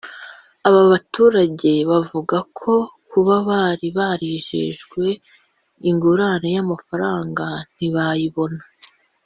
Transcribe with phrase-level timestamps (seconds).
[0.67, 2.73] Aba baturage bavuga ko
[3.11, 5.03] kuba bari barijejwe
[5.89, 8.61] ingurane y’amafaranga ntibayibone